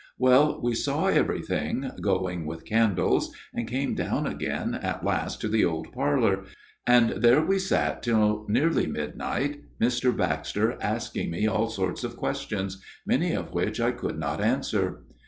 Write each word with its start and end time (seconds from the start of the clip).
"Well, 0.17 0.59
we 0.63 0.73
saw 0.73 1.09
everything, 1.09 1.91
going 2.01 2.47
with 2.47 2.65
candles, 2.65 3.31
and 3.53 3.67
came 3.67 3.93
down 3.93 4.25
again 4.25 4.73
at 4.73 5.05
last 5.05 5.39
to 5.41 5.47
the 5.47 5.63
old 5.63 5.91
parlour, 5.91 6.45
and 6.87 7.11
there 7.21 7.45
we 7.45 7.59
sat 7.59 8.01
till 8.01 8.47
nearly 8.49 8.87
midnight, 8.87 9.61
Mr. 9.79 10.17
Baxter 10.17 10.75
asking 10.81 11.29
me 11.29 11.45
all 11.45 11.69
sorts 11.69 12.03
of 12.03 12.17
questions, 12.17 12.81
many 13.05 13.33
of 13.33 13.51
which 13.53 13.79
I 13.79 13.91
could 13.91 14.17
not 14.17 14.41
answer. 14.41 15.03